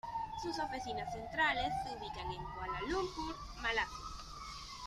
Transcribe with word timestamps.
Sus 0.41 0.57
oficinas 0.57 1.13
centrales 1.13 1.71
se 1.83 1.91
ubican 1.95 2.31
en 2.31 2.43
Kuala 2.55 2.79
Lumpur, 2.89 3.35
Malasia. 3.61 3.99